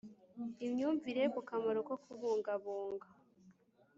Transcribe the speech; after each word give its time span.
imyumvire 0.65 1.23
ku 1.33 1.39
‘kamaro 1.49 1.79
ko 1.87 1.95
kubungabunga 2.03 3.07